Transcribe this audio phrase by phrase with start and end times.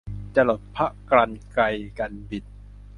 [0.35, 1.63] จรดพระกรรไกร
[1.99, 2.43] กรรบิด